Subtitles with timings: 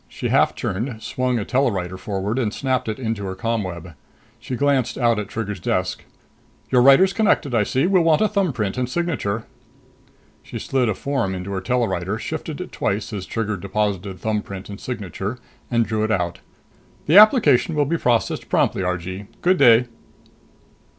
[0.07, 3.93] She half turned, swung a telewriter forward and snapped it into her ComWeb.
[4.39, 6.05] She glanced out at Trigger's desk.
[6.71, 7.85] "Your writer's connected, I see.
[7.85, 9.43] We'll want thumbprint and signature."
[10.41, 14.79] She slid a form into her telewriter, shifted it twice as Trigger deposited thumbprint and
[14.79, 15.37] signature
[15.69, 16.39] and drew it out.
[17.05, 19.27] "The application will be processed promptly, Argee.
[19.43, 19.85] Good day."